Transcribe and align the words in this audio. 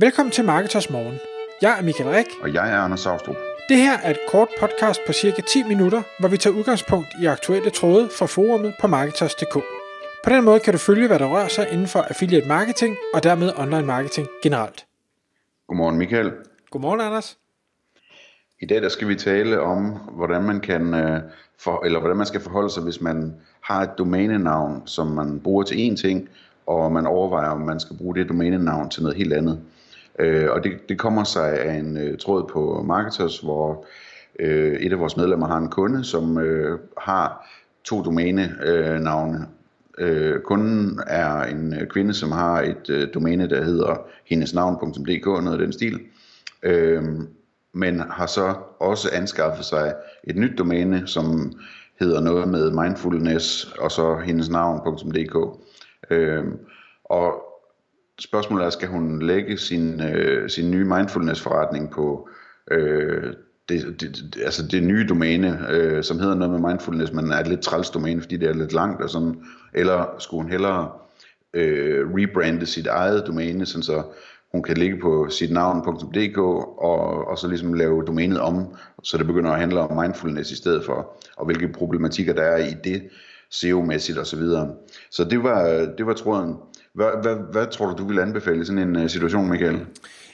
Velkommen 0.00 0.32
til 0.32 0.44
Marketers 0.44 0.90
Morgen. 0.90 1.18
Jeg 1.62 1.78
er 1.78 1.82
Michael 1.82 2.10
Rik. 2.10 2.26
Og 2.42 2.54
jeg 2.54 2.72
er 2.72 2.78
Anders 2.78 3.00
Saustrup. 3.00 3.36
Det 3.68 3.76
her 3.76 3.98
er 3.98 4.10
et 4.10 4.18
kort 4.28 4.48
podcast 4.60 5.00
på 5.06 5.12
cirka 5.12 5.42
10 5.42 5.62
minutter, 5.62 6.02
hvor 6.20 6.28
vi 6.28 6.36
tager 6.36 6.56
udgangspunkt 6.56 7.08
i 7.22 7.26
aktuelle 7.26 7.70
tråde 7.70 8.08
fra 8.18 8.26
forumet 8.26 8.74
på 8.80 8.86
Marketers.dk. 8.86 9.54
På 10.24 10.30
den 10.30 10.44
måde 10.44 10.60
kan 10.60 10.72
du 10.72 10.78
følge, 10.78 11.06
hvad 11.06 11.18
der 11.18 11.26
rører 11.26 11.48
sig 11.48 11.68
inden 11.72 11.86
for 11.86 11.98
affiliate 11.98 12.48
marketing 12.48 12.96
og 13.14 13.22
dermed 13.22 13.52
online 13.56 13.86
marketing 13.86 14.28
generelt. 14.42 14.86
Godmorgen 15.68 15.96
Michael. 15.98 16.32
Godmorgen 16.70 17.00
Anders. 17.00 17.38
I 18.60 18.66
dag 18.66 18.82
der 18.82 18.88
skal 18.88 19.08
vi 19.08 19.14
tale 19.14 19.60
om, 19.60 19.84
hvordan 20.12 20.42
man 20.42 20.60
kan 20.60 20.94
øh, 20.94 21.20
for, 21.58 21.84
eller 21.84 21.98
hvordan 22.00 22.16
man 22.16 22.26
skal 22.26 22.40
forholde 22.40 22.70
sig, 22.70 22.82
hvis 22.82 23.00
man 23.00 23.34
har 23.60 23.82
et 23.82 23.90
domænenavn, 23.98 24.82
som 24.86 25.06
man 25.06 25.40
bruger 25.40 25.62
til 25.62 25.90
én 25.90 25.96
ting, 25.96 26.28
og 26.66 26.92
man 26.92 27.06
overvejer, 27.06 27.50
om 27.50 27.60
man 27.60 27.80
skal 27.80 27.96
bruge 27.96 28.14
det 28.14 28.28
domænenavn 28.28 28.90
til 28.90 29.02
noget 29.02 29.16
helt 29.16 29.32
andet. 29.32 29.60
Øh, 30.18 30.50
og 30.50 30.64
det, 30.64 30.72
det 30.88 30.98
kommer 30.98 31.24
sig 31.24 31.60
af 31.60 31.74
en 31.74 31.96
øh, 31.96 32.18
tråd 32.18 32.48
på 32.52 32.82
Marketers, 32.86 33.38
hvor 33.38 33.86
øh, 34.40 34.72
et 34.72 34.92
af 34.92 34.98
vores 34.98 35.16
medlemmer 35.16 35.46
har 35.46 35.56
en 35.56 35.70
kunde, 35.70 36.04
som 36.04 36.38
øh, 36.38 36.78
har 36.98 37.48
to 37.84 38.02
domænenavne. 38.02 39.46
Øh, 39.98 40.34
øh, 40.34 40.40
kunden 40.40 41.00
er 41.06 41.42
en 41.42 41.74
øh, 41.74 41.86
kvinde, 41.86 42.14
som 42.14 42.32
har 42.32 42.62
et 42.62 42.90
øh, 42.90 43.08
domæne, 43.14 43.48
der 43.48 43.64
hedder 43.64 43.96
hendesnavn.dk, 44.26 45.26
noget 45.26 45.52
af 45.52 45.58
den 45.58 45.72
stil. 45.72 46.00
Øh, 46.62 47.04
men 47.72 48.00
har 48.00 48.26
så 48.26 48.54
også 48.80 49.08
anskaffet 49.12 49.64
sig 49.64 49.94
et 50.24 50.36
nyt 50.36 50.58
domæne, 50.58 51.02
som 51.06 51.52
hedder 52.00 52.20
noget 52.20 52.48
med 52.48 52.70
mindfulness, 52.70 53.64
og 53.78 53.90
så 53.90 54.14
hendesnavn.dk. 54.14 55.60
Øh, 56.10 56.44
og 57.04 57.47
spørgsmålet 58.20 58.66
er, 58.66 58.70
skal 58.70 58.88
hun 58.88 59.22
lægge 59.22 59.58
sin, 59.58 60.02
øh, 60.02 60.50
sin 60.50 60.70
nye 60.70 60.84
mindfulness 60.84 61.40
forretning 61.40 61.90
på 61.90 62.28
øh, 62.70 63.32
det, 63.68 64.00
det, 64.00 64.36
altså 64.44 64.66
det 64.66 64.82
nye 64.82 65.06
domæne, 65.08 65.66
øh, 65.70 66.04
som 66.04 66.18
hedder 66.18 66.34
noget 66.34 66.60
med 66.60 66.70
mindfulness, 66.70 67.12
men 67.12 67.32
er 67.32 67.38
et 67.38 67.48
lidt 67.48 67.60
træls 67.60 67.90
domæne, 67.90 68.20
fordi 68.20 68.36
det 68.36 68.48
er 68.48 68.54
lidt 68.54 68.72
langt 68.72 69.02
og 69.02 69.10
sådan, 69.10 69.42
eller 69.74 70.14
skulle 70.18 70.42
hun 70.42 70.50
hellere 70.50 70.90
øh, 71.54 72.06
rebrande 72.14 72.66
sit 72.66 72.86
eget 72.86 73.26
domæne, 73.26 73.66
sådan 73.66 73.82
så 73.82 74.02
hun 74.52 74.62
kan 74.62 74.76
ligge 74.76 75.00
på 75.00 75.26
sit 75.30 75.52
navn.dk 75.52 76.38
og, 76.38 77.28
og 77.28 77.38
så 77.38 77.48
ligesom 77.48 77.74
lave 77.74 78.04
domænet 78.06 78.40
om, 78.40 78.76
så 79.02 79.18
det 79.18 79.26
begynder 79.26 79.50
at 79.50 79.60
handle 79.60 79.80
om 79.80 80.02
mindfulness 80.02 80.50
i 80.50 80.56
stedet 80.56 80.84
for, 80.84 81.16
og 81.36 81.44
hvilke 81.46 81.68
problematikker 81.68 82.32
der 82.32 82.42
er 82.42 82.56
i 82.56 82.74
det, 82.84 83.02
SEO-mæssigt 83.50 84.18
osv. 84.18 84.40
Så, 84.40 84.68
så 85.10 85.24
det 85.24 85.42
var, 85.42 85.88
det 85.98 86.06
var 86.06 86.12
tråden. 86.12 86.56
Hvad, 86.98 87.22
hvad, 87.22 87.52
hvad 87.52 87.66
tror 87.66 87.86
du, 87.86 88.02
du 88.02 88.08
vil 88.08 88.18
anbefale 88.18 88.62
i 88.62 88.64
sådan 88.64 88.88
en 88.88 88.96
uh, 88.96 89.08
situation, 89.08 89.50
Michael? 89.50 89.86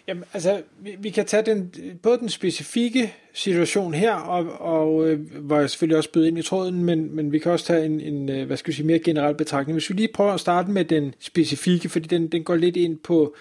Jamen, 0.09 0.25
altså, 0.33 0.63
vi, 0.81 0.97
vi 0.99 1.11
kan 1.11 1.27
tage 1.27 1.43
den, 1.43 1.73
både 2.03 2.19
den 2.19 2.29
specifikke 2.29 3.15
situation 3.33 3.95
her, 3.95 4.15
og, 4.15 4.61
og 4.61 5.09
øh, 5.09 5.21
hvor 5.41 5.59
jeg 5.59 5.71
selvfølgelig 5.71 5.97
også 5.97 6.13
bød 6.13 6.27
ind 6.27 6.39
i 6.39 6.43
tråden, 6.43 6.85
men, 6.85 7.17
men 7.17 7.33
vi 7.33 7.39
kan 7.39 7.53
også 7.53 7.67
tage 7.67 7.85
en, 7.85 8.01
en 8.01 8.29
øh, 8.29 8.47
hvad 8.47 8.57
skal 8.57 8.71
vi 8.71 8.77
sige, 8.77 8.87
mere 8.87 8.99
generel 8.99 9.35
betragtning. 9.35 9.75
Hvis 9.75 9.91
vi 9.91 9.95
lige 9.95 10.13
prøver 10.15 10.33
at 10.33 10.41
starte 10.41 10.71
med 10.71 10.85
den 10.85 11.15
specifikke, 11.21 11.89
fordi 11.89 12.07
den, 12.07 12.29
den 12.29 12.45
går 12.45 12.55
lidt 12.55 12.77
ind 12.77 12.99
på, 12.99 13.35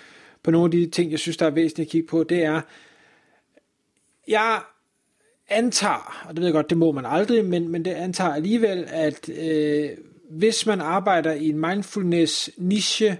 på 0.44 0.52
nogle 0.52 0.66
af 0.66 0.72
de 0.72 0.90
ting, 0.90 1.12
jeg 1.12 1.20
synes, 1.20 1.38
der 1.38 1.46
er 1.46 1.50
væsentligt 1.50 1.88
at 1.88 1.92
kigge 1.92 2.08
på, 2.08 2.24
det 2.24 2.44
er, 2.44 2.62
jeg 4.28 4.62
antager, 5.50 6.26
og 6.28 6.36
det 6.36 6.40
ved 6.40 6.48
jeg 6.48 6.54
godt, 6.54 6.70
det 6.70 6.78
må 6.78 6.92
man 6.92 7.06
aldrig, 7.06 7.46
men, 7.46 7.70
men 7.70 7.86
det 7.86 7.92
antager 7.92 8.34
alligevel, 8.34 8.86
at 8.88 9.30
øh, 9.30 9.90
hvis 10.38 10.66
man 10.66 10.82
arbejder 10.82 11.34
i 11.34 11.50
en 11.50 11.60
mindfulness 11.60 12.50
niche, 12.58 13.18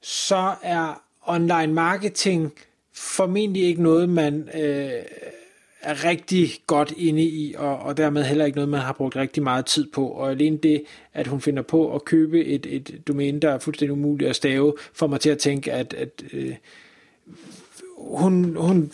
så 0.00 0.54
er 0.62 1.02
online 1.26 1.72
marketing 1.72 2.52
formentlig 2.94 3.62
ikke 3.62 3.82
noget, 3.82 4.08
man 4.08 4.48
øh, 4.54 5.02
er 5.82 6.04
rigtig 6.04 6.50
godt 6.66 6.92
inde 6.96 7.22
i, 7.22 7.54
og, 7.58 7.78
og 7.78 7.96
dermed 7.96 8.24
heller 8.24 8.44
ikke 8.44 8.56
noget, 8.56 8.68
man 8.68 8.80
har 8.80 8.92
brugt 8.92 9.16
rigtig 9.16 9.42
meget 9.42 9.66
tid 9.66 9.86
på. 9.92 10.08
Og 10.08 10.30
alene 10.30 10.56
det, 10.56 10.82
at 11.14 11.26
hun 11.26 11.40
finder 11.40 11.62
på 11.62 11.94
at 11.94 12.04
købe 12.04 12.44
et, 12.44 12.66
et 12.66 13.02
domæne, 13.08 13.40
der 13.40 13.50
er 13.50 13.58
fuldstændig 13.58 13.92
umuligt 13.92 14.30
at 14.30 14.36
stave, 14.36 14.74
får 14.92 15.06
mig 15.06 15.20
til 15.20 15.30
at 15.30 15.38
tænke, 15.38 15.72
at, 15.72 15.94
at 15.94 16.22
øh, 16.32 16.54
hun, 17.98 18.56
hun 18.56 18.92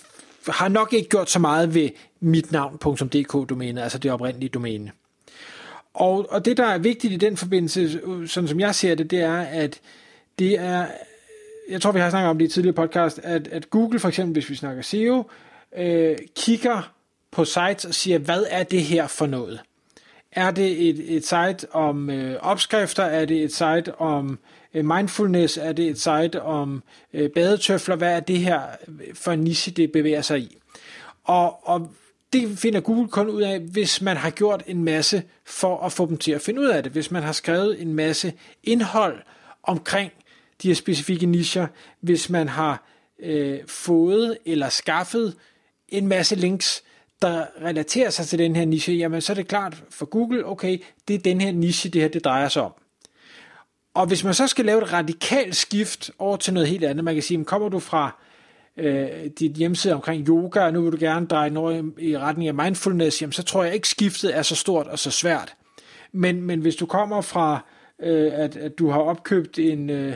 har 0.48 0.68
nok 0.68 0.92
ikke 0.92 1.08
gjort 1.08 1.30
så 1.30 1.38
meget 1.38 1.74
ved 1.74 1.88
mitnavn.dk-domænet, 2.20 3.82
altså 3.82 3.98
det 3.98 4.10
oprindelige 4.10 4.50
domæne. 4.50 4.92
Og, 5.96 6.26
og 6.30 6.44
det, 6.44 6.56
der 6.56 6.66
er 6.66 6.78
vigtigt 6.78 7.12
i 7.12 7.16
den 7.16 7.36
forbindelse, 7.36 8.00
sådan 8.26 8.48
som 8.48 8.60
jeg 8.60 8.74
ser 8.74 8.94
det, 8.94 9.10
det 9.10 9.20
er, 9.20 9.38
at 9.38 9.80
det 10.38 10.58
er, 10.58 10.86
jeg 11.68 11.82
tror, 11.82 11.92
vi 11.92 12.00
har 12.00 12.10
snakket 12.10 12.30
om 12.30 12.38
det 12.38 12.44
i 12.44 12.48
tidligere 12.48 12.74
podcast, 12.74 13.20
at, 13.22 13.48
at 13.48 13.70
Google 13.70 13.98
for 13.98 14.08
eksempel, 14.08 14.32
hvis 14.32 14.50
vi 14.50 14.54
snakker 14.54 14.82
SEO, 14.82 15.30
øh, 15.76 16.16
kigger 16.36 16.92
på 17.30 17.44
sites 17.44 17.84
og 17.84 17.94
siger, 17.94 18.18
hvad 18.18 18.44
er 18.50 18.62
det 18.62 18.82
her 18.82 19.06
for 19.06 19.26
noget? 19.26 19.60
Er 20.32 20.50
det 20.50 20.88
et, 20.88 21.16
et 21.16 21.26
site 21.26 21.74
om 21.74 22.10
øh, 22.10 22.36
opskrifter? 22.40 23.02
Er 23.02 23.24
det 23.24 23.42
et 23.42 23.52
site 23.52 23.94
om 23.94 24.38
øh, 24.74 24.84
mindfulness? 24.84 25.56
Er 25.56 25.72
det 25.72 25.88
et 25.88 26.00
site 26.00 26.42
om 26.42 26.82
øh, 27.12 27.30
badetøfler? 27.30 27.96
Hvad 27.96 28.16
er 28.16 28.20
det 28.20 28.38
her 28.38 28.62
for 29.14 29.32
en 29.32 29.40
niche, 29.40 29.72
det 29.72 29.92
bevæger 29.92 30.22
sig 30.22 30.40
i? 30.40 30.56
Og, 31.24 31.68
og 31.68 31.90
det 32.40 32.58
finder 32.58 32.80
Google 32.80 33.08
kun 33.08 33.28
ud 33.28 33.42
af, 33.42 33.60
hvis 33.60 34.02
man 34.02 34.16
har 34.16 34.30
gjort 34.30 34.62
en 34.66 34.84
masse 34.84 35.22
for 35.44 35.80
at 35.80 35.92
få 35.92 36.06
dem 36.06 36.16
til 36.16 36.32
at 36.32 36.42
finde 36.42 36.60
ud 36.60 36.66
af 36.66 36.82
det. 36.82 36.92
Hvis 36.92 37.10
man 37.10 37.22
har 37.22 37.32
skrevet 37.32 37.82
en 37.82 37.94
masse 37.94 38.32
indhold 38.64 39.22
omkring 39.62 40.12
de 40.62 40.68
her 40.68 40.74
specifikke 40.74 41.26
nischer, 41.26 41.66
hvis 42.00 42.30
man 42.30 42.48
har 42.48 42.86
øh, 43.22 43.58
fået 43.66 44.38
eller 44.46 44.68
skaffet 44.68 45.36
en 45.88 46.06
masse 46.06 46.34
links, 46.34 46.82
der 47.22 47.46
relaterer 47.62 48.10
sig 48.10 48.26
til 48.26 48.38
den 48.38 48.56
her 48.56 48.64
niche, 48.64 48.94
jamen 48.94 49.20
så 49.20 49.32
er 49.32 49.34
det 49.34 49.48
klart 49.48 49.82
for 49.90 50.06
Google, 50.06 50.46
okay, 50.46 50.78
det 51.08 51.14
er 51.14 51.18
den 51.18 51.40
her 51.40 51.52
niche, 51.52 51.90
det 51.90 52.02
her 52.02 52.08
det 52.08 52.24
drejer 52.24 52.48
sig 52.48 52.62
om. 52.62 52.72
Og 53.94 54.06
hvis 54.06 54.24
man 54.24 54.34
så 54.34 54.46
skal 54.46 54.64
lave 54.64 54.82
et 54.82 54.92
radikalt 54.92 55.56
skift 55.56 56.10
over 56.18 56.36
til 56.36 56.54
noget 56.54 56.68
helt 56.68 56.84
andet, 56.84 57.04
man 57.04 57.14
kan 57.14 57.22
sige, 57.22 57.44
kommer 57.44 57.68
du 57.68 57.78
fra 57.78 58.20
øh, 58.76 59.08
dit 59.38 59.52
hjemmeside 59.52 59.94
omkring 59.94 60.28
yoga, 60.28 60.60
og 60.60 60.72
nu 60.72 60.82
vil 60.82 60.92
du 60.92 60.96
gerne 61.00 61.26
dreje 61.26 61.50
noget 61.50 61.92
i 61.98 62.18
retning 62.18 62.48
af 62.48 62.54
mindfulness, 62.54 63.22
jamen 63.22 63.32
så 63.32 63.42
tror 63.42 63.64
jeg 63.64 63.74
ikke 63.74 63.88
skiftet 63.88 64.36
er 64.36 64.42
så 64.42 64.56
stort 64.56 64.86
og 64.86 64.98
så 64.98 65.10
svært. 65.10 65.54
Men, 66.12 66.42
men 66.42 66.60
hvis 66.60 66.76
du 66.76 66.86
kommer 66.86 67.20
fra, 67.20 67.60
øh, 68.02 68.32
at, 68.34 68.56
at 68.56 68.78
du 68.78 68.90
har 68.90 69.00
opkøbt 69.00 69.58
en, 69.58 69.90
øh, 69.90 70.14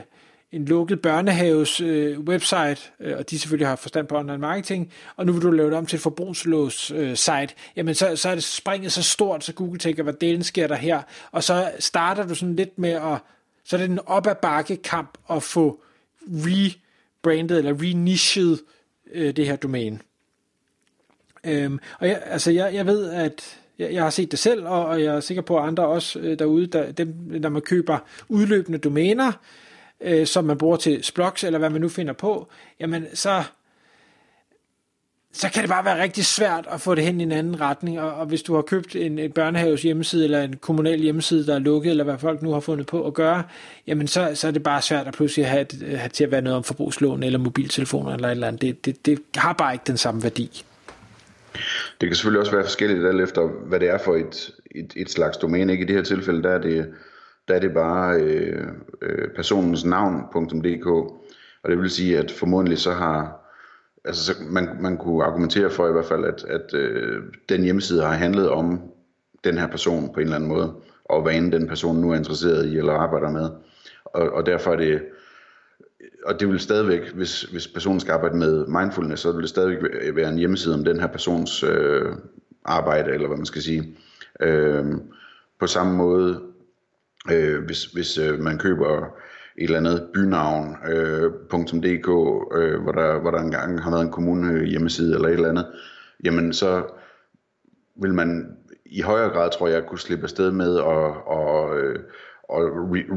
en 0.52 0.64
lukket 0.64 1.02
børnehaves 1.02 1.80
øh, 1.80 2.20
website, 2.20 2.80
øh, 3.00 3.18
og 3.18 3.30
de 3.30 3.38
selvfølgelig 3.38 3.68
har 3.68 3.76
forstand 3.76 4.06
på 4.06 4.18
online 4.18 4.38
marketing, 4.38 4.92
og 5.16 5.26
nu 5.26 5.32
vil 5.32 5.42
du 5.42 5.50
lave 5.50 5.70
det 5.70 5.78
om 5.78 5.86
til 5.86 5.96
et 5.96 6.02
forbrugslås 6.02 6.90
øh, 6.90 7.16
site, 7.16 7.48
jamen 7.76 7.94
så, 7.94 8.16
så 8.16 8.28
er 8.28 8.34
det 8.34 8.44
springet 8.44 8.92
så 8.92 9.02
stort, 9.02 9.44
så 9.44 9.52
Google 9.52 9.78
tænker, 9.78 10.02
hvad 10.02 10.12
delen 10.12 10.42
sker 10.42 10.66
der 10.66 10.74
her, 10.74 11.02
og 11.32 11.44
så 11.44 11.70
starter 11.78 12.26
du 12.26 12.34
sådan 12.34 12.56
lidt 12.56 12.78
med 12.78 12.90
at, 12.90 13.18
så 13.64 13.76
er 13.76 13.80
det 13.80 13.90
en 13.90 14.00
op 14.06 14.26
ad 14.26 14.34
bakke 14.42 14.76
kamp 14.76 15.18
at 15.30 15.42
få 15.42 15.82
re 16.28 16.72
rebrandet 17.20 17.58
eller 17.58 17.82
renichet 17.82 18.60
øh, 19.12 19.36
det 19.36 19.46
her 19.46 19.56
domæne. 19.56 19.98
Øhm, 21.44 21.78
og 21.98 22.08
jeg, 22.08 22.22
altså 22.24 22.50
jeg, 22.50 22.74
jeg 22.74 22.86
ved, 22.86 23.10
at 23.10 23.58
jeg, 23.78 23.92
jeg 23.92 24.02
har 24.02 24.10
set 24.10 24.30
det 24.30 24.38
selv, 24.38 24.66
og, 24.66 24.86
og 24.86 25.02
jeg 25.02 25.16
er 25.16 25.20
sikker 25.20 25.42
på, 25.42 25.58
at 25.58 25.64
andre 25.64 25.86
også 25.86 26.18
øh, 26.18 26.38
derude, 26.38 26.66
der, 26.66 26.92
dem, 26.92 27.42
der 27.42 27.48
man 27.48 27.62
køber 27.62 27.98
udløbende 28.28 28.78
domæner, 28.78 29.32
øh, 30.00 30.26
som 30.26 30.44
man 30.44 30.58
bruger 30.58 30.76
til 30.76 31.04
Splox, 31.04 31.44
eller 31.44 31.58
hvad 31.58 31.70
man 31.70 31.80
nu 31.80 31.88
finder 31.88 32.12
på, 32.12 32.48
jamen 32.80 33.06
så 33.14 33.42
så 35.32 35.50
kan 35.50 35.62
det 35.62 35.70
bare 35.70 35.84
være 35.84 36.02
rigtig 36.02 36.24
svært 36.24 36.68
at 36.70 36.80
få 36.80 36.94
det 36.94 37.04
hen 37.04 37.20
i 37.20 37.22
en 37.22 37.32
anden 37.32 37.60
retning, 37.60 38.00
og, 38.00 38.14
og 38.14 38.26
hvis 38.26 38.42
du 38.42 38.54
har 38.54 38.62
købt 38.62 38.96
en, 38.96 39.18
en 39.18 39.32
børnehaves 39.32 39.82
hjemmeside, 39.82 40.24
eller 40.24 40.42
en 40.42 40.56
kommunal 40.56 41.00
hjemmeside, 41.00 41.46
der 41.46 41.54
er 41.54 41.58
lukket, 41.58 41.90
eller 41.90 42.04
hvad 42.04 42.18
folk 42.18 42.42
nu 42.42 42.52
har 42.52 42.60
fundet 42.60 42.86
på 42.86 43.06
at 43.06 43.14
gøre, 43.14 43.42
jamen 43.86 44.06
så, 44.06 44.30
så 44.34 44.46
er 44.46 44.50
det 44.50 44.62
bare 44.62 44.82
svært 44.82 45.06
at 45.06 45.14
pludselig 45.14 45.48
have, 45.48 45.66
øh, 45.84 45.98
have 45.98 46.08
til 46.08 46.24
at 46.24 46.30
være 46.30 46.42
noget 46.42 46.56
om 46.56 46.64
forbrugslån, 46.64 47.22
eller 47.22 47.38
mobiltelefoner, 47.38 48.14
eller 48.14 48.28
et 48.28 48.32
eller 48.32 48.46
andet. 48.46 48.62
Det, 48.62 48.86
det, 48.86 49.06
det 49.06 49.18
har 49.36 49.52
bare 49.52 49.72
ikke 49.72 49.84
den 49.86 49.96
samme 49.96 50.22
værdi. 50.22 50.64
Det 52.00 52.08
kan 52.08 52.14
selvfølgelig 52.14 52.40
også 52.40 52.52
være 52.52 52.64
forskelligt 52.64 53.06
alt 53.06 53.20
efter, 53.20 53.48
hvad 53.66 53.80
det 53.80 53.88
er 53.88 53.98
for 53.98 54.16
et, 54.16 54.50
et, 54.70 54.92
et 54.96 55.10
slags 55.10 55.36
domæne. 55.36 55.72
Ikke? 55.72 55.84
I 55.84 55.86
det 55.86 55.96
her 55.96 56.02
tilfælde, 56.02 56.42
der 56.42 56.50
er 56.50 56.60
det, 56.60 56.88
der 57.48 57.54
er 57.54 57.60
det 57.60 57.74
bare 57.74 58.20
øh, 58.20 58.66
øh, 59.02 59.28
personens 59.36 59.84
navn.dk, 59.84 60.86
og 61.62 61.70
det 61.70 61.78
vil 61.78 61.90
sige, 61.90 62.18
at 62.18 62.30
formodentlig 62.30 62.78
så 62.78 62.92
har 62.92 63.39
altså 64.04 64.24
så 64.24 64.32
man, 64.50 64.68
man 64.80 64.96
kunne 64.96 65.24
argumentere 65.24 65.70
for 65.70 65.88
i 65.88 65.92
hvert 65.92 66.04
fald, 66.04 66.24
at, 66.24 66.44
at 66.44 66.74
øh, 66.74 67.22
den 67.48 67.62
hjemmeside 67.62 68.02
har 68.02 68.12
handlet 68.12 68.50
om 68.50 68.80
den 69.44 69.58
her 69.58 69.66
person 69.66 70.12
på 70.14 70.20
en 70.20 70.26
eller 70.26 70.36
anden 70.36 70.48
måde, 70.48 70.74
og 71.04 71.22
hvad 71.22 71.34
end 71.34 71.52
den 71.52 71.68
person 71.68 71.96
nu 71.96 72.10
er 72.10 72.16
interesseret 72.16 72.66
i 72.66 72.78
eller 72.78 72.92
arbejder 72.92 73.30
med. 73.30 73.50
Og, 74.04 74.30
og 74.30 74.46
derfor 74.46 74.72
er 74.72 74.76
det, 74.76 75.02
og 76.24 76.40
det 76.40 76.48
vil 76.48 76.60
stadigvæk, 76.60 77.12
hvis, 77.14 77.42
hvis 77.42 77.68
personen 77.68 78.00
skal 78.00 78.12
arbejde 78.12 78.36
med 78.36 78.66
mindfulness, 78.66 79.22
så 79.22 79.32
vil 79.32 79.40
det 79.40 79.48
stadigvæk 79.48 80.16
være 80.16 80.28
en 80.28 80.38
hjemmeside 80.38 80.74
om 80.74 80.84
den 80.84 81.00
her 81.00 81.06
persons 81.06 81.62
øh, 81.62 82.12
arbejde, 82.64 83.10
eller 83.10 83.26
hvad 83.26 83.36
man 83.36 83.46
skal 83.46 83.62
sige. 83.62 83.96
Øh, 84.40 84.84
på 85.60 85.66
samme 85.66 85.96
måde, 85.96 86.40
øh, 87.32 87.64
hvis, 87.64 87.84
hvis 87.84 88.18
øh, 88.18 88.38
man 88.38 88.58
køber 88.58 89.16
et 89.58 89.64
eller 89.64 89.78
andet 89.78 90.08
bynavn.dk, 90.14 92.08
øh, 92.08 92.72
øh, 92.72 92.82
hvor, 92.82 92.92
der, 92.92 93.20
hvor 93.20 93.30
der 93.30 93.38
engang 93.38 93.82
har 93.82 93.90
været 93.90 94.02
en 94.02 94.10
kommune 94.10 94.66
hjemmeside 94.66 95.14
eller 95.14 95.28
et 95.28 95.34
eller 95.34 95.48
andet, 95.48 95.66
jamen 96.24 96.52
så 96.52 96.82
vil 98.02 98.14
man 98.14 98.56
i 98.86 99.00
højere 99.00 99.30
grad, 99.30 99.50
tror 99.50 99.68
jeg, 99.68 99.86
kunne 99.86 99.98
slippe 99.98 100.24
afsted 100.24 100.50
med 100.50 100.76
at, 100.76 101.14
og, 101.26 101.78
øh, 101.78 101.98
og 102.50 102.62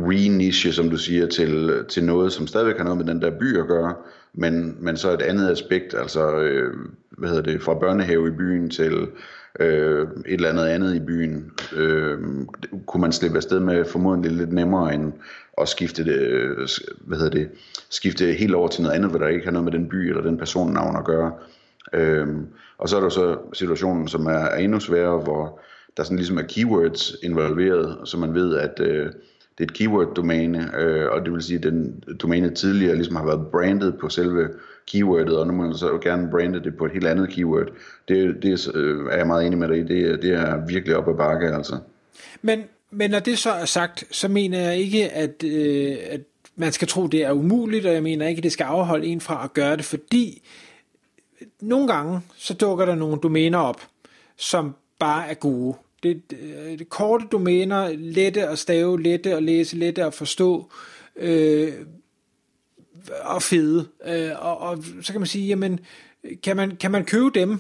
re-niche, 0.10 0.72
som 0.72 0.90
du 0.90 0.98
siger, 0.98 1.28
til, 1.28 1.84
til 1.90 2.04
noget, 2.04 2.34
som 2.34 2.48
stadigvæk 2.48 2.78
har 2.78 2.84
noget 2.84 2.98
med 2.98 3.06
den 3.06 3.22
der 3.22 3.40
by 3.40 3.60
at 3.60 3.68
gøre, 3.68 3.96
men, 4.34 4.78
men 4.80 4.98
så 4.98 5.12
et 5.12 5.22
andet 5.22 5.52
aspekt, 5.52 5.94
altså 5.94 6.36
øh, 6.38 6.74
hvad 7.18 7.30
hedder 7.30 7.44
det, 7.44 7.62
fra 7.62 7.74
børnehave 7.74 8.28
i 8.28 8.32
byen 8.32 8.70
til 8.70 9.08
øh, 9.60 10.08
et 10.26 10.34
eller 10.34 10.50
andet 10.50 10.66
andet 10.66 10.96
i 10.96 11.00
byen, 11.00 11.52
øh, 11.76 12.20
kunne 12.88 13.02
man 13.02 13.12
slippe 13.12 13.38
afsted 13.38 13.60
med 13.60 13.86
formodentlig 13.86 14.32
lidt 14.32 14.54
nemmere 14.54 14.94
end 14.94 15.14
at 15.62 15.68
skifte 15.68 16.06
det, 16.06 16.20
øh, 16.20 16.68
hvad 17.00 17.18
hedder 17.18 17.32
det, 17.32 17.50
skifte 17.90 18.26
helt 18.26 18.56
over 18.56 18.68
til 18.68 18.84
noget 18.84 18.96
andet, 18.96 19.10
hvor 19.10 19.20
der 19.20 19.28
ikke 19.28 19.46
har 19.46 19.52
noget 19.52 19.64
med 19.64 19.72
den 19.72 19.90
by 19.90 20.10
eller 20.10 20.22
den 20.22 20.38
personnavn 20.38 20.96
at 20.96 21.06
gøre. 21.06 21.32
Øh, 21.94 22.28
og 22.78 22.90
så 22.90 22.98
er 22.98 23.02
der 23.02 23.10
så 23.10 23.38
situationen, 23.54 24.08
som 24.08 24.26
er, 24.26 24.32
er 24.32 24.58
endnu 24.58 24.80
sværere, 24.80 25.20
hvor 25.20 25.60
der 25.98 26.04
sådan 26.04 26.18
ligesom 26.18 26.38
er 26.38 26.44
keywords 26.50 27.16
involveret, 27.24 27.98
så 28.08 28.18
man 28.18 28.34
ved, 28.34 28.56
at 28.56 28.80
øh, 28.80 29.06
det 29.58 29.60
er 29.60 29.64
et 29.64 29.74
keyword-domæne, 29.74 30.72
øh, 30.78 31.12
og 31.12 31.26
det 31.26 31.34
vil 31.34 31.42
sige, 31.42 31.58
at 31.58 31.64
den 31.64 32.04
domæne 32.22 32.56
tidligere 32.56 32.96
ligesom 32.96 33.16
har 33.16 33.26
været 33.26 33.48
brandet 33.52 33.98
på 34.02 34.10
selve 34.10 34.50
keywordet, 34.88 35.38
og 35.38 35.48
nu 35.48 35.54
må 35.54 35.64
man 35.64 35.76
så 35.76 36.00
gerne 36.04 36.30
brande 36.32 36.64
det 36.64 36.78
på 36.78 36.86
et 36.86 36.92
helt 36.92 37.08
andet 37.08 37.30
keyword. 37.30 37.68
Det, 38.08 38.36
det 38.44 38.76
øh, 38.76 39.06
er 39.12 39.18
jeg 39.18 39.28
meget 39.28 39.46
enig 39.46 39.60
med 39.60 39.68
dig 39.68 39.78
i. 39.78 39.84
Det, 39.84 40.22
det 40.22 40.32
er 40.34 40.66
virkelig 40.68 40.98
op 40.98 41.10
ad 41.10 41.14
bakke, 41.14 41.48
altså. 41.48 41.78
Men, 42.42 42.64
men 42.92 43.12
når 43.12 43.20
det 43.20 43.38
så 43.38 43.52
er 43.52 43.66
sagt, 43.66 44.04
så 44.12 44.28
mener 44.28 44.60
jeg 44.60 44.78
ikke, 44.78 45.10
at, 45.10 45.44
øh, 45.44 45.98
at 46.10 46.22
man 46.56 46.72
skal 46.72 46.88
tro, 46.88 47.08
det 47.08 47.24
er 47.24 47.32
umuligt, 47.32 47.86
og 47.86 47.94
jeg 47.94 48.04
mener 48.04 48.28
ikke, 48.28 48.40
at 48.40 48.44
det 48.44 48.52
skal 48.52 48.64
afholde 48.64 49.06
en 49.06 49.22
fra 49.22 49.44
at 49.44 49.54
gøre 49.54 49.78
det, 49.78 49.86
fordi 49.86 50.42
nogle 51.62 51.88
gange, 51.88 52.22
så 52.38 52.54
dukker 52.54 52.86
der 52.86 52.96
nogle 52.96 53.18
domæner 53.18 53.60
op, 53.60 53.82
som 54.38 54.76
bare 55.00 55.28
er 55.28 55.34
gode. 55.34 55.76
Det, 56.04 56.32
det, 56.32 56.80
det 56.80 56.90
korte 56.90 57.26
domæner, 57.32 57.94
lette 57.98 58.48
at 58.48 58.60
stave, 58.60 59.02
lette 59.02 59.36
at 59.36 59.44
læse, 59.44 59.78
lette 59.78 60.04
at 60.04 60.14
forstå, 60.14 60.72
øh, 61.16 61.74
og 63.22 63.42
fede. 63.42 63.88
Øh, 64.08 64.32
og, 64.40 64.58
og 64.58 64.84
så 65.02 65.12
kan 65.12 65.22
man 65.22 65.28
sige, 65.28 65.48
jamen, 65.48 65.80
kan 66.44 66.56
man, 66.56 66.76
kan 66.76 66.92
man 66.92 67.06
købe 67.06 67.40
dem 67.40 67.60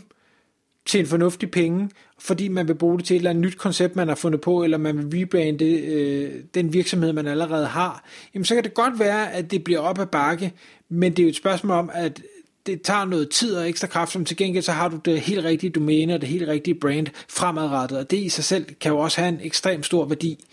til 0.85 0.99
en 0.99 1.05
fornuftig 1.05 1.51
penge, 1.51 1.89
fordi 2.19 2.47
man 2.47 2.67
vil 2.67 2.75
bruge 2.75 2.97
det 2.97 3.05
til 3.05 3.15
et 3.15 3.19
eller 3.19 3.29
andet 3.29 3.45
nyt 3.45 3.57
koncept, 3.57 3.95
man 3.95 4.07
har 4.07 4.15
fundet 4.15 4.41
på, 4.41 4.63
eller 4.63 4.77
man 4.77 4.97
vil 4.97 5.19
rebrande 5.19 5.65
øh, 5.65 6.43
den 6.53 6.73
virksomhed, 6.73 7.13
man 7.13 7.27
allerede 7.27 7.65
har, 7.65 8.05
jamen 8.33 8.45
så 8.45 8.55
kan 8.55 8.63
det 8.63 8.73
godt 8.73 8.99
være, 8.99 9.33
at 9.33 9.51
det 9.51 9.63
bliver 9.63 9.79
op 9.79 9.99
ad 9.99 10.05
bakke, 10.05 10.53
men 10.89 11.11
det 11.11 11.19
er 11.19 11.23
jo 11.23 11.29
et 11.29 11.35
spørgsmål 11.35 11.77
om, 11.77 11.89
at 11.93 12.21
det 12.65 12.81
tager 12.81 13.05
noget 13.05 13.29
tid 13.29 13.55
og 13.55 13.69
ekstra 13.69 13.87
kraft, 13.87 14.11
som 14.11 14.25
til 14.25 14.37
gengæld 14.37 14.63
så 14.63 14.71
har 14.71 14.89
du 14.89 14.97
det 15.05 15.21
helt 15.21 15.45
rigtige 15.45 15.69
domæne 15.69 16.13
og 16.13 16.21
det 16.21 16.29
helt 16.29 16.47
rigtige 16.47 16.79
brand 16.79 17.07
fremadrettet, 17.29 17.97
og 17.97 18.11
det 18.11 18.17
i 18.17 18.29
sig 18.29 18.43
selv 18.43 18.65
kan 18.65 18.91
jo 18.91 18.99
også 18.99 19.21
have 19.21 19.29
en 19.29 19.39
ekstrem 19.43 19.83
stor 19.83 20.05
værdi. 20.05 20.45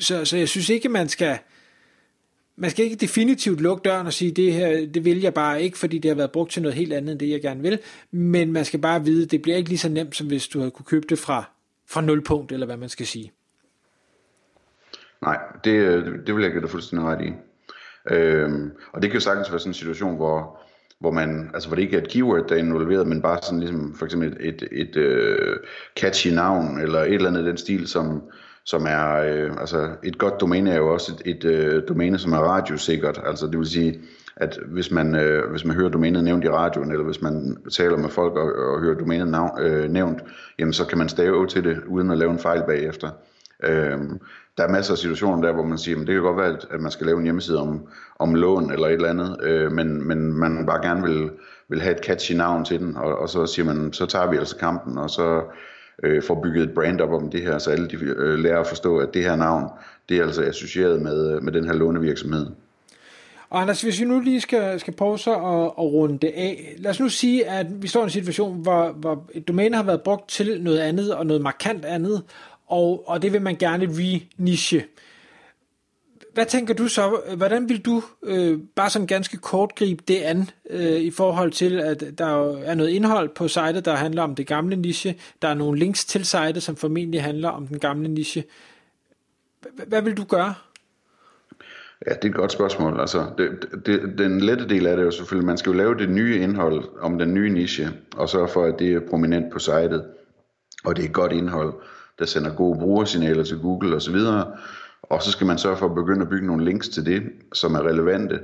Så, 0.00 0.24
så 0.24 0.36
jeg 0.36 0.48
synes 0.48 0.68
ikke, 0.68 0.88
man 0.88 1.08
skal, 1.08 1.38
man 2.56 2.70
skal 2.70 2.84
ikke 2.84 2.96
definitivt 2.96 3.60
lukke 3.60 3.82
døren 3.82 4.06
og 4.06 4.12
sige, 4.12 4.30
det 4.30 4.52
her, 4.52 4.86
det 4.86 5.04
vil 5.04 5.20
jeg 5.20 5.34
bare 5.34 5.62
ikke, 5.62 5.78
fordi 5.78 5.98
det 5.98 6.08
har 6.08 6.16
været 6.16 6.32
brugt 6.32 6.52
til 6.52 6.62
noget 6.62 6.76
helt 6.76 6.92
andet, 6.92 7.12
end 7.12 7.20
det 7.20 7.30
jeg 7.30 7.42
gerne 7.42 7.62
vil, 7.62 7.78
men 8.10 8.52
man 8.52 8.64
skal 8.64 8.80
bare 8.80 9.04
vide, 9.04 9.26
det 9.26 9.42
bliver 9.42 9.56
ikke 9.56 9.68
lige 9.68 9.78
så 9.78 9.88
nemt, 9.88 10.16
som 10.16 10.26
hvis 10.26 10.48
du 10.48 10.58
havde 10.58 10.70
kunne 10.70 10.86
købe 10.86 11.06
det 11.08 11.18
fra, 11.18 11.44
fra 11.90 12.00
nulpunkt, 12.00 12.52
eller 12.52 12.66
hvad 12.66 12.76
man 12.76 12.88
skal 12.88 13.06
sige. 13.06 13.32
Nej, 15.22 15.38
det, 15.64 16.04
det 16.26 16.34
vil 16.34 16.42
jeg 16.42 16.52
give 16.52 16.62
dig 16.62 16.70
fuldstændig 16.70 17.08
ret 17.08 17.26
i. 17.26 17.32
Øhm, 18.10 18.70
og 18.92 19.02
det 19.02 19.10
kan 19.10 19.16
jo 19.16 19.20
sagtens 19.20 19.50
være 19.50 19.58
sådan 19.58 19.70
en 19.70 19.74
situation, 19.74 20.16
hvor, 20.16 20.60
hvor 21.00 21.10
man, 21.10 21.50
altså 21.54 21.68
hvor 21.68 21.74
det 21.74 21.82
ikke 21.82 21.96
er 21.96 22.02
et 22.02 22.08
keyword, 22.08 22.48
der 22.48 22.54
er 22.54 22.58
involveret, 22.58 23.06
men 23.06 23.22
bare 23.22 23.38
sådan 23.42 23.60
ligesom 23.60 23.94
for 23.94 24.04
eksempel 24.04 24.36
et, 24.40 24.62
et, 24.62 24.68
et 24.72 24.96
uh, 24.96 25.56
catchy 25.96 26.28
navn, 26.28 26.80
eller 26.80 26.98
et 26.98 27.14
eller 27.14 27.28
andet 27.28 27.44
den 27.44 27.56
stil, 27.56 27.88
som, 27.88 28.22
som 28.64 28.86
er, 28.86 29.16
øh, 29.16 29.50
altså 29.60 29.88
et 30.04 30.18
godt 30.18 30.40
domæne 30.40 30.70
er 30.70 30.76
jo 30.76 30.92
også 30.92 31.12
et, 31.12 31.36
et 31.36 31.44
øh, 31.44 31.82
domæne, 31.88 32.18
som 32.18 32.32
er 32.32 32.38
radiosikkert, 32.38 33.20
altså 33.24 33.46
det 33.46 33.58
vil 33.58 33.66
sige, 33.66 34.00
at 34.36 34.58
hvis 34.66 34.90
man, 34.90 35.14
øh, 35.14 35.50
hvis 35.50 35.64
man 35.64 35.76
hører 35.76 35.88
domænet 35.88 36.24
nævnt 36.24 36.44
i 36.44 36.48
radioen, 36.50 36.92
eller 36.92 37.04
hvis 37.04 37.22
man 37.22 37.56
taler 37.72 37.96
med 37.96 38.08
folk 38.08 38.32
og, 38.32 38.52
og 38.52 38.80
hører 38.80 38.98
domænet 38.98 39.28
navn, 39.28 39.60
øh, 39.60 39.90
nævnt, 39.90 40.22
jamen 40.58 40.72
så 40.72 40.86
kan 40.86 40.98
man 40.98 41.08
stave 41.08 41.46
til 41.46 41.64
det, 41.64 41.80
uden 41.86 42.10
at 42.10 42.18
lave 42.18 42.30
en 42.30 42.38
fejl 42.38 42.62
bagefter. 42.66 43.10
Øh, 43.64 43.98
der 44.58 44.64
er 44.64 44.68
masser 44.68 44.92
af 44.92 44.98
situationer 44.98 45.42
der, 45.42 45.52
hvor 45.52 45.64
man 45.64 45.78
siger, 45.78 46.00
at 46.00 46.06
det 46.06 46.14
kan 46.14 46.22
godt 46.22 46.36
være, 46.36 46.56
at 46.70 46.80
man 46.80 46.90
skal 46.90 47.06
lave 47.06 47.18
en 47.18 47.24
hjemmeside 47.24 47.60
om, 47.60 47.86
om 48.18 48.34
lån 48.34 48.72
eller 48.72 48.86
et 48.86 48.92
eller 48.92 49.08
andet, 49.08 49.36
øh, 49.42 49.72
men, 49.72 50.08
men 50.08 50.32
man 50.32 50.66
bare 50.66 50.88
gerne 50.88 51.02
vil, 51.02 51.30
vil 51.68 51.80
have 51.80 51.96
et 51.96 52.04
catchy 52.04 52.32
navn 52.32 52.64
til 52.64 52.80
den, 52.80 52.96
og, 52.96 53.18
og 53.18 53.28
så 53.28 53.46
siger 53.46 53.66
man, 53.66 53.92
så 53.92 54.06
tager 54.06 54.30
vi 54.30 54.36
altså 54.36 54.56
kampen, 54.56 54.98
og 54.98 55.10
så 55.10 55.42
øh, 56.02 56.22
får 56.22 56.40
bygget 56.42 56.62
et 56.62 56.74
brand 56.74 57.00
op 57.00 57.10
om 57.22 57.30
det 57.30 57.42
her, 57.42 57.58
så 57.58 57.70
alle 57.70 57.88
de 57.88 57.96
øh, 57.96 58.38
lærer 58.38 58.60
at 58.60 58.66
forstå, 58.66 58.98
at 58.98 59.14
det 59.14 59.24
her 59.24 59.36
navn, 59.36 59.64
det 60.08 60.16
er 60.16 60.22
altså 60.22 60.42
associeret 60.42 61.02
med, 61.02 61.34
øh, 61.34 61.42
med 61.42 61.52
den 61.52 61.64
her 61.64 61.72
lånevirksomhed. 61.72 62.46
Og 63.50 63.60
Anders, 63.60 63.82
hvis 63.82 64.00
vi 64.00 64.04
nu 64.04 64.20
lige 64.20 64.40
skal, 64.40 64.80
skal 64.80 64.94
prøve 64.94 65.18
så 65.18 65.34
at, 65.34 65.64
at 65.64 65.92
runde 65.92 66.18
det 66.18 66.32
af. 66.36 66.74
Lad 66.78 66.90
os 66.90 67.00
nu 67.00 67.08
sige, 67.08 67.48
at 67.48 67.66
vi 67.82 67.88
står 67.88 68.00
i 68.00 68.04
en 68.04 68.10
situation, 68.10 68.62
hvor, 68.62 68.92
hvor 68.92 69.24
et 69.34 69.48
domæne 69.48 69.76
har 69.76 69.82
været 69.82 70.02
brugt 70.02 70.28
til 70.28 70.62
noget 70.62 70.78
andet, 70.78 71.14
og 71.14 71.26
noget 71.26 71.42
markant 71.42 71.84
andet, 71.84 72.22
og, 72.68 73.08
og 73.08 73.22
det 73.22 73.32
vil 73.32 73.42
man 73.42 73.56
gerne 73.56 73.84
re-niche. 73.84 74.82
Hvad 76.34 76.46
tænker 76.46 76.74
du 76.74 76.88
så? 76.88 77.20
Hvordan 77.36 77.68
vil 77.68 77.80
du 77.80 78.02
øh, 78.22 78.58
bare 78.76 78.90
sådan 78.90 79.06
ganske 79.06 79.36
kort 79.36 79.74
gribe 79.74 80.02
det 80.08 80.16
an 80.16 80.50
øh, 80.70 81.00
i 81.00 81.10
forhold 81.10 81.52
til, 81.52 81.80
at 81.80 82.04
der 82.18 82.54
er 82.58 82.74
noget 82.74 82.90
indhold 82.90 83.28
på 83.28 83.48
sitet, 83.48 83.84
der 83.84 83.94
handler 83.94 84.22
om 84.22 84.34
det 84.34 84.46
gamle 84.46 84.76
niche. 84.76 85.16
Der 85.42 85.48
er 85.48 85.54
nogle 85.54 85.78
links 85.78 86.04
til 86.04 86.26
sitet, 86.26 86.62
som 86.62 86.76
formentlig 86.76 87.22
handler 87.22 87.48
om 87.48 87.66
den 87.66 87.78
gamle 87.78 88.08
niche. 88.08 88.44
Hvad 89.86 90.02
vil 90.02 90.16
du 90.16 90.24
gøre? 90.24 90.54
Ja, 92.06 92.14
det 92.14 92.24
er 92.24 92.28
et 92.28 92.34
godt 92.34 92.52
spørgsmål. 92.52 93.00
Altså, 93.00 93.26
det, 93.38 93.68
det, 93.86 94.18
den 94.18 94.40
lette 94.40 94.68
del 94.68 94.86
af 94.86 94.96
det 94.96 95.02
er 95.02 95.06
jo 95.06 95.10
selvfølgelig, 95.10 95.44
at 95.44 95.46
man 95.46 95.58
skal 95.58 95.70
jo 95.70 95.78
lave 95.78 95.94
det 95.94 96.08
nye 96.10 96.38
indhold 96.40 96.84
om 97.00 97.18
den 97.18 97.34
nye 97.34 97.50
niche, 97.50 97.88
og 98.16 98.28
sørge 98.28 98.48
for, 98.48 98.64
at 98.64 98.74
det 98.78 98.92
er 98.92 99.00
prominent 99.10 99.52
på 99.52 99.58
sitet, 99.58 100.04
og 100.84 100.96
det 100.96 101.04
er 101.04 101.08
godt 101.08 101.32
indhold, 101.32 101.74
der 102.18 102.24
sender 102.24 102.54
gode 102.54 102.78
brugersignaler 102.78 103.44
til 103.44 103.58
Google 103.58 103.96
osv., 103.96 104.16
og 105.02 105.22
så 105.22 105.30
skal 105.30 105.46
man 105.46 105.58
sørge 105.58 105.76
for 105.76 105.86
at 105.86 105.94
begynde 105.94 106.22
at 106.22 106.28
bygge 106.28 106.46
nogle 106.46 106.64
links 106.64 106.88
til 106.88 107.06
det, 107.06 107.22
som 107.52 107.74
er 107.74 107.82
relevante, 107.82 108.40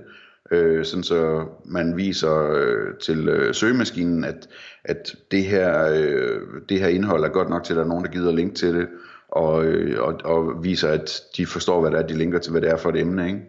øh, 0.50 0.84
sådan 0.84 1.02
så 1.02 1.46
man 1.64 1.96
viser 1.96 2.50
øh, 2.52 2.94
til 3.02 3.28
øh, 3.28 3.54
søgemaskinen, 3.54 4.24
at, 4.24 4.48
at 4.84 5.16
det, 5.30 5.44
her, 5.44 5.88
øh, 5.94 6.40
det 6.68 6.80
her 6.80 6.88
indhold 6.88 7.24
er 7.24 7.28
godt 7.28 7.48
nok 7.48 7.64
til, 7.64 7.72
at 7.72 7.76
der 7.76 7.84
er 7.84 7.88
nogen, 7.88 8.04
der 8.04 8.10
gider 8.10 8.32
link 8.32 8.54
til 8.54 8.74
det, 8.74 8.88
og, 9.28 9.64
øh, 9.64 10.02
og, 10.02 10.20
og 10.24 10.64
viser, 10.64 10.88
at 10.88 11.22
de 11.36 11.46
forstår, 11.46 11.80
hvad 11.80 11.90
det 11.90 11.98
er, 11.98 12.06
de 12.06 12.18
linker 12.18 12.38
til, 12.38 12.50
hvad 12.50 12.60
det 12.60 12.70
er 12.70 12.76
for 12.76 12.90
et 12.90 13.00
emne. 13.00 13.26
Ikke? 13.26 13.40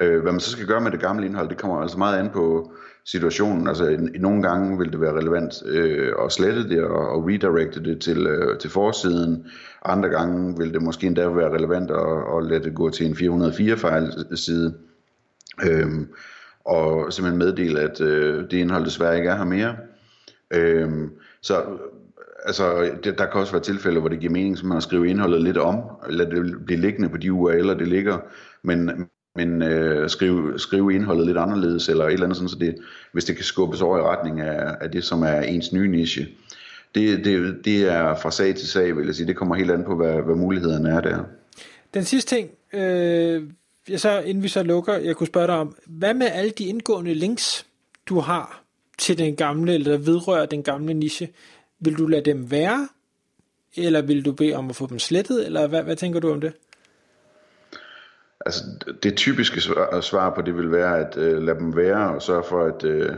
Øh, 0.00 0.22
hvad 0.22 0.32
man 0.32 0.40
så 0.40 0.50
skal 0.50 0.66
gøre 0.66 0.80
med 0.80 0.90
det 0.90 1.00
gamle 1.00 1.26
indhold, 1.26 1.48
det 1.48 1.58
kommer 1.58 1.76
altså 1.76 1.98
meget 1.98 2.18
an 2.18 2.30
på 2.30 2.72
situationen. 3.04 3.68
Altså 3.68 4.10
nogle 4.20 4.42
gange 4.42 4.78
vil 4.78 4.92
det 4.92 5.00
være 5.00 5.18
relevant 5.18 5.54
øh, 5.66 6.12
at 6.24 6.32
slette 6.32 6.68
det 6.68 6.84
og, 6.84 7.08
og 7.08 7.26
redirecte 7.26 7.84
det 7.84 8.00
til, 8.00 8.26
øh, 8.26 8.58
til 8.58 8.70
forsiden. 8.70 9.46
Andre 9.84 10.08
gange 10.08 10.58
vil 10.58 10.72
det 10.72 10.82
måske 10.82 11.06
endda 11.06 11.28
være 11.28 11.54
relevant 11.54 11.90
at, 11.90 12.36
at 12.36 12.44
lade 12.50 12.64
det 12.64 12.74
gå 12.74 12.90
til 12.90 13.06
en 13.06 13.16
404 13.16 13.76
fejlside. 13.76 14.74
Øhm, 15.64 16.08
og 16.64 17.12
simpelthen 17.12 17.38
meddele, 17.38 17.80
at 17.80 18.00
øh, 18.00 18.44
det 18.50 18.52
indhold 18.52 18.84
desværre 18.84 19.16
ikke 19.16 19.28
er 19.28 19.36
her 19.36 19.44
mere. 19.44 19.76
Øhm, 20.50 21.10
så 21.42 21.62
altså, 22.44 22.90
det, 23.04 23.18
der 23.18 23.26
kan 23.26 23.40
også 23.40 23.52
være 23.52 23.62
tilfælde, 23.62 24.00
hvor 24.00 24.08
det 24.08 24.20
giver 24.20 24.32
mening, 24.32 24.58
at 24.58 24.64
man 24.64 24.80
skrive 24.80 25.08
indholdet 25.08 25.42
lidt 25.42 25.58
om, 25.58 25.80
eller 26.08 26.24
det 26.24 26.64
blive 26.66 26.80
liggende 26.80 27.08
på 27.08 27.16
de 27.16 27.32
URL'er, 27.32 27.78
det 27.78 27.88
ligger, 27.88 28.18
men, 28.62 29.08
men 29.36 29.62
øh, 29.62 30.10
skrive, 30.10 30.58
skrive 30.58 30.94
indholdet 30.94 31.26
lidt 31.26 31.38
anderledes, 31.38 31.88
eller 31.88 32.04
et 32.04 32.12
eller 32.12 32.24
andet 32.26 32.36
sådan, 32.36 32.48
så 32.48 32.56
det, 32.56 32.76
hvis 33.12 33.24
det 33.24 33.36
kan 33.36 33.44
skubbes 33.44 33.80
over 33.80 33.98
i 33.98 34.02
retning 34.02 34.40
af, 34.40 34.76
af 34.80 34.90
det, 34.90 35.04
som 35.04 35.22
er 35.22 35.40
ens 35.40 35.72
nye 35.72 35.88
niche. 35.88 36.28
Det, 36.94 37.24
det, 37.24 37.64
det 37.64 37.82
er 37.82 38.16
fra 38.22 38.30
sag 38.30 38.54
til 38.54 38.68
sag, 38.68 38.96
vil 38.96 39.06
jeg 39.06 39.14
sige. 39.14 39.26
Det 39.26 39.36
kommer 39.36 39.54
helt 39.54 39.70
an 39.70 39.84
på, 39.84 39.96
hvad, 39.96 40.22
hvad 40.22 40.34
mulighederne 40.34 40.90
er 40.90 41.00
der. 41.00 41.24
Den 41.94 42.04
sidste 42.04 42.36
ting, 42.36 42.50
øh, 42.72 43.42
jeg 43.88 44.00
så, 44.00 44.20
inden 44.20 44.42
vi 44.42 44.48
så 44.48 44.62
lukker, 44.62 44.94
jeg 44.94 45.16
kunne 45.16 45.26
spørge 45.26 45.46
dig 45.46 45.54
om, 45.54 45.76
hvad 45.86 46.14
med 46.14 46.26
alle 46.32 46.50
de 46.50 46.64
indgående 46.64 47.14
links, 47.14 47.66
du 48.06 48.20
har 48.20 48.62
til 48.98 49.18
den 49.18 49.36
gamle, 49.36 49.74
eller 49.74 49.98
vedrører 49.98 50.46
den 50.46 50.62
gamle 50.62 50.94
niche? 50.94 51.28
Vil 51.80 51.98
du 51.98 52.06
lade 52.06 52.24
dem 52.24 52.50
være, 52.50 52.88
eller 53.76 54.02
vil 54.02 54.24
du 54.24 54.32
bede 54.32 54.54
om 54.54 54.70
at 54.70 54.76
få 54.76 54.86
dem 54.86 54.98
slettet, 54.98 55.46
eller 55.46 55.66
hvad, 55.66 55.82
hvad 55.82 55.96
tænker 55.96 56.20
du 56.20 56.32
om 56.32 56.40
det? 56.40 56.52
Altså, 58.46 58.64
det 59.02 59.16
typiske 59.16 59.60
svar 60.00 60.34
på 60.34 60.42
det 60.42 60.56
vil 60.56 60.70
være 60.72 60.98
at 60.98 61.16
øh, 61.16 61.42
lade 61.42 61.58
dem 61.58 61.76
være 61.76 62.14
og 62.14 62.22
sørge 62.22 62.44
for, 62.48 62.64
at 62.64 62.84
øh, 62.84 63.10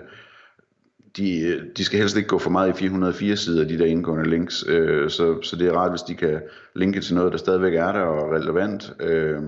de, 1.17 1.41
øh, 1.41 1.63
de 1.77 1.85
skal 1.85 1.99
helst 1.99 2.17
ikke 2.17 2.29
gå 2.29 2.39
for 2.39 2.51
meget 2.51 2.69
i 2.69 2.73
404 2.73 3.37
sider, 3.37 3.69
de 3.69 3.79
der 3.79 3.85
indgående 3.85 4.31
links. 4.31 4.65
Øh, 4.69 5.11
så, 5.11 5.43
så 5.43 5.57
det 5.57 5.67
er 5.67 5.73
rart, 5.73 5.93
hvis 5.93 6.03
de 6.03 6.15
kan 6.15 6.41
linke 6.75 7.01
til 7.01 7.15
noget, 7.15 7.33
der 7.33 7.39
stadigvæk 7.39 7.75
er 7.75 7.93
der 7.93 8.01
og 8.01 8.33
relevant. 8.33 8.93
Øh, 9.01 9.43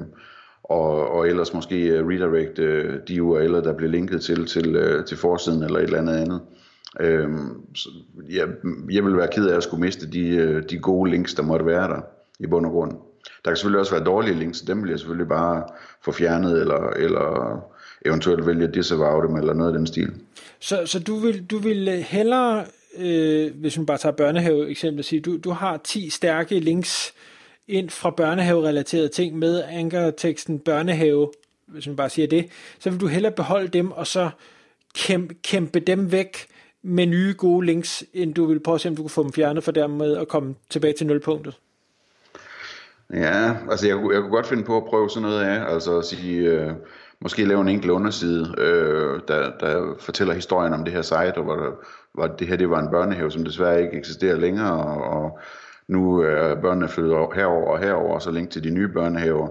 og, 0.65 1.11
og 1.11 1.29
ellers 1.29 1.55
måske 1.55 1.89
øh, 1.89 2.07
redirect 2.07 2.59
øh, 2.59 3.01
de 3.09 3.23
URL'er, 3.23 3.65
der 3.65 3.75
bliver 3.77 3.91
linket 3.91 4.23
til, 4.23 4.47
til, 4.47 4.77
øh, 4.77 5.05
til 5.05 5.17
forsiden 5.17 5.63
eller 5.63 5.79
et 5.79 5.85
eller 5.85 5.99
andet 5.99 6.17
andet. 6.17 6.41
Øh, 7.01 7.31
så 7.75 7.89
jeg, 8.31 8.49
jeg 8.91 9.05
vil 9.05 9.17
være 9.17 9.29
ked 9.33 9.47
af 9.47 9.57
at 9.57 9.63
skulle 9.63 9.81
miste 9.81 10.11
de, 10.11 10.61
de 10.63 10.79
gode 10.79 11.11
links, 11.11 11.35
der 11.35 11.43
måtte 11.43 11.67
være 11.67 11.89
der 11.89 12.01
i 12.39 12.47
bund 12.47 12.67
og 12.67 12.73
grund. 12.73 12.93
Der 13.45 13.51
kan 13.51 13.57
selvfølgelig 13.57 13.81
også 13.81 13.95
være 13.95 14.05
dårlige 14.05 14.39
links, 14.39 14.61
dem 14.61 14.83
vil 14.83 14.91
jeg 14.91 14.99
selvfølgelig 14.99 15.29
bare 15.29 15.65
få 16.05 16.13
fjernet, 16.13 16.61
eller, 16.61 16.91
eller 16.91 17.59
eventuelt 18.07 18.47
vælge 18.47 18.65
at 18.65 18.75
disavow 18.75 19.23
dem, 19.27 19.37
eller 19.37 19.55
noget 19.55 19.73
af 19.73 19.79
den 19.79 19.87
stil. 19.87 20.13
Så, 20.61 20.87
så 20.87 21.01
du, 21.01 21.17
vil, 21.17 21.47
du 21.47 21.59
vil 21.59 21.89
øh, 21.89 21.95
hellere, 21.95 22.65
øh, 22.99 23.55
hvis 23.55 23.77
man 23.79 23.87
bare 23.87 23.99
tager 23.99 24.13
børnehave 24.13 24.71
eksempel, 24.71 25.05
sige, 25.05 25.21
du, 25.21 25.37
du 25.37 25.51
har 25.51 25.77
10 25.77 26.11
stærke 26.11 26.61
links 26.61 27.15
ind 27.69 27.91
fra 27.91 28.11
børnehave-relaterede 28.11 29.09
ting 29.09 29.39
med 29.39 29.63
ankerteksten 29.69 30.59
børnehave, 30.59 31.31
hvis 31.67 31.87
man 31.87 31.97
bare 31.97 32.11
siger 32.11 32.29
det, 32.29 32.49
så 32.79 32.91
vil 32.91 33.01
du 33.01 33.07
hellere 33.07 33.33
beholde 33.33 33.69
dem, 33.69 33.91
og 33.91 34.07
så 34.07 34.31
kæmpe, 34.95 35.35
kæmpe 35.35 35.81
dem 35.81 36.13
væk 36.13 36.47
med 36.83 37.07
nye 37.07 37.35
gode 37.39 37.67
links, 37.67 38.05
end 38.15 38.35
du 38.35 38.47
vil 38.47 38.61
prøve 38.61 38.75
at 38.75 38.81
se, 38.81 38.89
om 38.89 38.97
du 38.97 39.03
kan 39.03 39.11
få 39.11 39.23
dem 39.23 39.33
fjernet, 39.33 39.65
for 39.65 39.73
dermed 39.73 40.17
at 40.17 40.29
komme 40.29 40.55
tilbage 40.71 40.93
til 40.93 41.07
nulpunktet. 41.07 41.55
Ja, 43.13 43.57
altså 43.71 43.87
jeg, 43.87 43.97
jeg 43.97 44.21
kunne 44.21 44.31
godt 44.31 44.47
finde 44.47 44.65
på 44.65 44.77
at 44.77 44.85
prøve 44.85 45.11
sådan 45.11 45.29
noget 45.29 45.41
af, 45.41 45.73
altså 45.73 45.99
at 45.99 46.05
sige, 46.05 46.51
øh, 46.51 46.73
måske 47.21 47.45
lave 47.45 47.61
en 47.61 47.69
enkelt 47.69 47.93
underside, 47.93 48.55
øh, 48.59 49.21
der, 49.29 49.51
der 49.61 49.95
fortæller 50.01 50.35
historien 50.35 50.73
om 50.73 50.85
det 50.85 50.93
her 50.93 51.03
site, 51.03 51.39
og 51.39 51.45
hvor, 51.45 51.85
hvor 52.15 52.27
det 52.27 52.47
her 52.47 52.57
det 52.57 52.71
var 52.71 52.81
en 52.81 52.91
børnehave, 52.91 53.31
som 53.31 53.45
desværre 53.45 53.83
ikke 53.83 53.99
eksisterer 53.99 54.37
længere, 54.37 54.73
og, 54.73 55.23
og 55.23 55.39
nu 55.89 56.19
er 56.21 56.55
børnene 56.55 56.89
flyttet 56.89 57.17
herover 57.35 57.71
og 57.71 57.79
herover, 57.79 58.15
og 58.15 58.23
så 58.23 58.31
link 58.31 58.51
til 58.51 58.65
de 58.65 58.71
nye 58.71 58.89
børnehaver, 58.89 59.49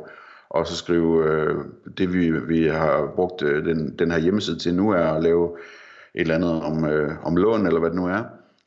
og 0.49 0.67
så 0.67 0.75
skrive, 0.75 1.25
øh, 1.25 1.55
det 1.97 2.13
vi, 2.13 2.31
vi 2.31 2.67
har 2.67 3.11
brugt 3.15 3.41
øh, 3.41 3.65
den, 3.65 3.99
den 3.99 4.11
her 4.11 4.19
hjemmeside 4.19 4.59
til 4.59 4.75
nu, 4.75 4.89
er 4.91 5.05
at 5.05 5.23
lave 5.23 5.57
et 6.15 6.21
eller 6.21 6.35
andet 6.35 6.61
om, 6.61 6.85
øh, 6.85 7.11
om 7.23 7.35
lån, 7.35 7.67
eller 7.67 7.79
hvad 7.79 7.89
det 7.89 7.97
nu 7.97 8.07
er, 8.07 8.23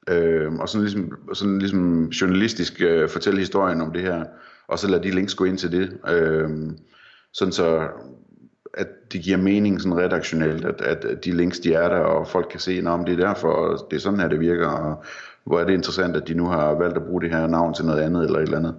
øh, 0.09 0.55
og 0.55 0.69
sådan 0.69 0.85
ligesom, 0.85 1.35
sådan 1.35 1.59
ligesom 1.59 2.05
journalistisk 2.05 2.83
øh, 2.83 3.09
fortælle 3.09 3.41
historien 3.41 3.81
om 3.81 3.93
det 3.93 4.03
her, 4.03 4.25
og 4.69 4.79
så 4.79 4.89
lade 4.89 5.03
de 5.03 5.11
links 5.11 5.35
gå 5.35 5.45
ind 5.45 5.59
til 5.59 5.73
det, 5.73 5.99
øh, 6.09 6.51
sådan 7.33 7.53
så 7.53 7.89
at 8.75 9.13
det 9.13 9.23
giver 9.23 9.37
mening 9.37 9.81
sådan 9.81 9.99
redaktionelt, 9.99 10.65
at, 10.65 10.81
at 10.81 11.25
de 11.25 11.37
links 11.37 11.59
de 11.59 11.75
er 11.75 11.89
der, 11.89 11.99
og 11.99 12.29
folk 12.29 12.47
kan 12.51 12.61
se, 12.61 12.83
om 12.87 13.05
det 13.05 13.21
er 13.21 13.27
derfor, 13.27 13.49
og 13.49 13.87
det 13.91 13.97
er 13.97 14.01
sådan 14.01 14.21
her 14.21 14.29
det 14.29 14.41
virker, 14.41 14.69
og 14.69 15.05
hvor 15.45 15.61
er 15.61 15.65
det 15.65 15.73
interessant, 15.73 16.17
at 16.17 16.29
de 16.29 16.35
nu 16.35 16.47
har 16.47 16.75
valgt 16.75 16.97
at 16.97 17.03
bruge 17.03 17.21
det 17.23 17.31
her 17.31 17.47
navn 17.47 17.75
til 17.75 17.85
noget 17.85 18.01
andet 18.01 18.25
eller 18.25 18.39
et 18.39 18.43
eller 18.43 18.59
andet. 18.59 18.75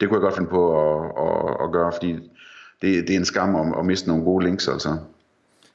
Det 0.00 0.08
kunne 0.08 0.16
jeg 0.18 0.22
godt 0.22 0.36
finde 0.36 0.50
på 0.50 0.62
at, 0.80 1.04
at, 1.04 1.56
at 1.64 1.72
gøre, 1.72 1.92
fordi 1.92 2.12
det, 2.82 3.08
det 3.08 3.10
er 3.10 3.18
en 3.18 3.24
skam 3.24 3.56
at, 3.56 3.78
at 3.78 3.86
miste 3.86 4.08
nogle 4.08 4.24
gode 4.24 4.44
links 4.44 4.68
altså. 4.68 4.98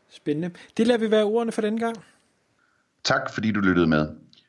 Spændende. 0.10 0.52
Det 0.78 0.88
lader 0.88 1.00
vi 1.00 1.12
være 1.12 1.24
ordene 1.24 1.52
for 1.52 1.62
denne 1.62 1.80
gang. 1.80 1.96
Tak 3.04 3.34
fordi 3.34 3.52
du 3.52 3.60
lyttede 3.60 3.88
med. 3.88 4.08